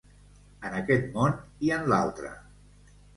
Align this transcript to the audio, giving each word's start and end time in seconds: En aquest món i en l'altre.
En 0.69 0.77
aquest 0.77 1.05
món 1.17 1.35
i 1.67 1.69
en 1.75 1.85
l'altre. 1.93 2.33